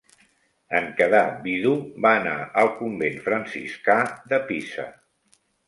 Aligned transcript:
En 0.79 0.87
quedar 1.01 1.27
vidu, 1.43 1.73
va 2.07 2.15
anar 2.23 2.35
al 2.63 2.71
convent 2.81 3.21
franciscà 3.29 4.01
de 4.33 4.43
Pisa. 4.51 4.91